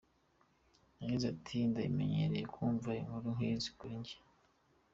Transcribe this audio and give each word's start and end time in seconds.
Yagize 0.99 1.25
ati 1.33 1.55
“Ndabimenyereye 1.69 2.45
kumva 2.53 2.89
inkuru 3.01 3.27
nk’izi 3.35 3.69
kuri 3.77 3.95
njye. 4.01 4.17